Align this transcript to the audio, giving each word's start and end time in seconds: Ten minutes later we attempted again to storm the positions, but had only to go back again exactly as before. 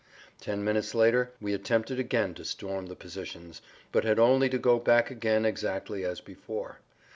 Ten 0.39 0.63
minutes 0.63 0.95
later 0.95 1.29
we 1.39 1.53
attempted 1.53 1.99
again 1.99 2.33
to 2.33 2.43
storm 2.43 2.87
the 2.87 2.95
positions, 2.95 3.61
but 3.91 4.03
had 4.03 4.17
only 4.17 4.49
to 4.49 4.57
go 4.57 4.79
back 4.79 5.11
again 5.11 5.45
exactly 5.45 6.03
as 6.03 6.21
before. 6.21 6.79